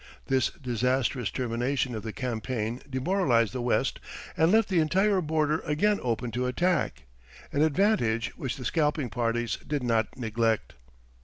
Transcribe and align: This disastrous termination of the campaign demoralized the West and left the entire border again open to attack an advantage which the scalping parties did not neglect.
This 0.25 0.49
disastrous 0.49 1.29
termination 1.29 1.93
of 1.93 2.01
the 2.01 2.11
campaign 2.11 2.81
demoralized 2.89 3.53
the 3.53 3.61
West 3.61 3.99
and 4.35 4.51
left 4.51 4.67
the 4.67 4.79
entire 4.79 5.21
border 5.21 5.59
again 5.59 5.99
open 6.01 6.31
to 6.31 6.47
attack 6.47 7.03
an 7.51 7.61
advantage 7.61 8.29
which 8.29 8.55
the 8.55 8.65
scalping 8.65 9.11
parties 9.11 9.57
did 9.57 9.83
not 9.83 10.17
neglect. 10.17 10.73